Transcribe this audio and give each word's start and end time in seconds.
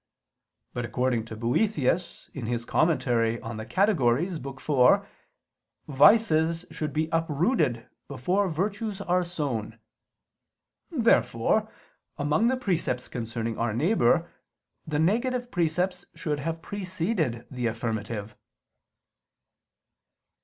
But 0.73 0.83
according 0.83 1.25
to 1.25 1.35
Boethius 1.35 2.31
in 2.33 2.47
his 2.47 2.65
commentary 2.65 3.39
on 3.41 3.57
the 3.57 3.67
Categories 3.67 4.39
[*Lib. 4.39 4.47
iv, 4.47 4.55
cap. 4.57 4.65
De 4.65 4.73
Oppos.], 4.73 5.05
vices 5.87 6.65
should 6.71 6.91
be 6.91 7.07
uprooted 7.11 7.87
before 8.07 8.49
virtues 8.49 8.99
are 9.01 9.23
sown. 9.23 9.77
Therefore 10.89 11.71
among 12.17 12.47
the 12.47 12.57
precepts 12.57 13.07
concerning 13.07 13.59
our 13.59 13.75
neighbor, 13.75 14.27
the 14.87 14.97
negative 14.97 15.51
precepts 15.51 16.05
should 16.15 16.39
have 16.39 16.63
preceded 16.63 17.45
the 17.51 17.67
affirmative. 17.67 18.35